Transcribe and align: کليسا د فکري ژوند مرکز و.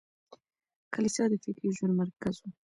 کليسا 0.93 1.23
د 1.31 1.33
فکري 1.43 1.69
ژوند 1.77 1.93
مرکز 2.01 2.35
و. 2.41 2.43